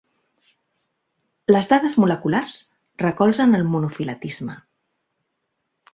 Les 1.51 1.69
dades 1.73 1.97
moleculars 2.03 2.55
recolzen 3.07 3.59
el 3.61 3.67
monofiletisme. 3.75 4.57